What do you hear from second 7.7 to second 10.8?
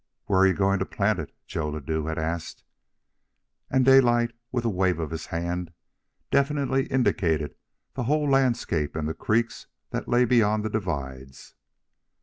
the whole landscape and the creeks that lay beyond the